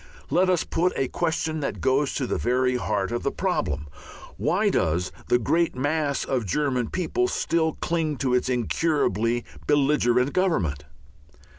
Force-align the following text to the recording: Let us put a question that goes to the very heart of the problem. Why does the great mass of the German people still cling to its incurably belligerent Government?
Let 0.31 0.49
us 0.49 0.63
put 0.63 0.97
a 0.97 1.09
question 1.09 1.59
that 1.59 1.79
goes 1.79 2.15
to 2.15 2.25
the 2.25 2.39
very 2.39 2.75
heart 2.77 3.11
of 3.11 3.21
the 3.21 3.29
problem. 3.31 3.87
Why 4.37 4.69
does 4.71 5.11
the 5.27 5.37
great 5.37 5.75
mass 5.75 6.25
of 6.25 6.41
the 6.41 6.47
German 6.47 6.89
people 6.89 7.27
still 7.27 7.73
cling 7.81 8.17
to 8.17 8.33
its 8.33 8.49
incurably 8.49 9.45
belligerent 9.67 10.33
Government? 10.33 10.85